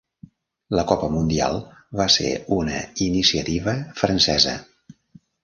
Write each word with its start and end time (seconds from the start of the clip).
La 0.77 0.85
Copa 0.91 1.09
Mundial 1.15 1.59
va 1.99 2.07
ser 2.15 2.31
una 2.57 2.81
iniciativa 3.09 3.77
francesa. 4.03 4.57